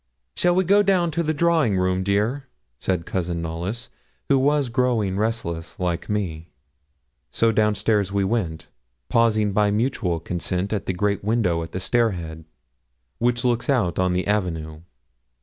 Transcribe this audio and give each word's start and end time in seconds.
'Shall 0.35 0.55
we 0.55 0.63
go 0.63 0.81
down 0.81 1.11
to 1.11 1.21
the 1.21 1.31
drawing 1.31 1.77
room, 1.77 2.01
dear?' 2.01 2.47
said 2.79 3.05
Cousin 3.05 3.39
Knollys, 3.39 3.89
who 4.29 4.39
was 4.39 4.69
growing 4.69 5.15
restless 5.15 5.79
like 5.79 6.09
me. 6.09 6.49
So 7.29 7.51
down 7.51 7.75
stairs 7.75 8.11
we 8.11 8.23
went, 8.23 8.67
pausing 9.09 9.51
by 9.51 9.69
mutual 9.69 10.19
consent 10.19 10.73
at 10.73 10.87
the 10.87 10.93
great 10.93 11.23
window 11.23 11.61
at 11.61 11.71
the 11.71 11.79
stair 11.79 12.13
head, 12.13 12.45
which 13.19 13.45
looks 13.45 13.69
out 13.69 13.99
on 13.99 14.13
the 14.13 14.25
avenue. 14.25 14.81